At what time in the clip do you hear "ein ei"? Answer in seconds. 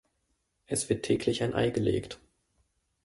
1.43-1.69